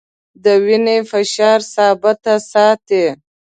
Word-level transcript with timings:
د 0.43 0.45
وینې 0.65 0.97
فشار 1.11 1.59
ثابت 1.73 2.21
ساتي. 2.51 3.05